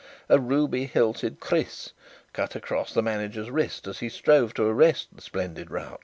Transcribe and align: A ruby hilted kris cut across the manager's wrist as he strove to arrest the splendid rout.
A 0.29 0.39
ruby 0.39 0.87
hilted 0.87 1.39
kris 1.39 1.93
cut 2.33 2.55
across 2.55 2.91
the 2.91 3.03
manager's 3.03 3.51
wrist 3.51 3.85
as 3.85 3.99
he 3.99 4.09
strove 4.09 4.51
to 4.55 4.63
arrest 4.63 5.09
the 5.15 5.21
splendid 5.21 5.69
rout. 5.69 5.99